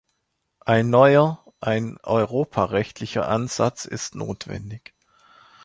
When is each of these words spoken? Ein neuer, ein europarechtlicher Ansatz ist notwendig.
Ein 0.65 0.89
neuer, 0.89 1.45
ein 1.59 1.99
europarechtlicher 2.01 3.27
Ansatz 3.27 3.85
ist 3.85 4.15
notwendig. 4.15 4.95